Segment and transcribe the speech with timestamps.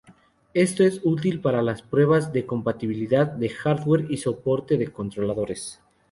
[0.55, 5.79] Esto es útil para las pruebas de compatibilidad de hardware y soporte de controladores.